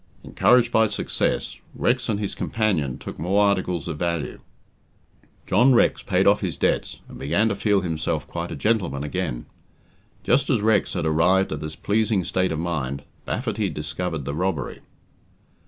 Encouraged 0.23 0.71
by 0.71 0.87
success, 0.87 1.59
Rex 1.75 2.09
and 2.09 2.19
his 2.19 2.33
companion 2.33 2.97
took 2.97 3.19
more 3.19 3.45
articles 3.45 3.87
of 3.87 3.99
value. 3.99 4.39
John 5.45 5.75
Rex 5.75 6.01
paid 6.01 6.25
off 6.25 6.41
his 6.41 6.57
debts, 6.57 7.01
and 7.07 7.19
began 7.19 7.49
to 7.49 7.55
feel 7.55 7.81
himself 7.81 8.25
quite 8.25 8.51
a 8.51 8.55
"gentleman" 8.55 9.03
again. 9.03 9.45
Just 10.23 10.49
as 10.49 10.59
Rex 10.59 10.93
had 10.93 11.05
arrived 11.05 11.51
at 11.51 11.59
this 11.61 11.75
pleasing 11.75 12.23
state 12.23 12.51
of 12.51 12.57
mind, 12.57 13.03
Baffaty 13.27 13.69
discovered 13.69 14.25
the 14.25 14.33
robbery. 14.33 14.79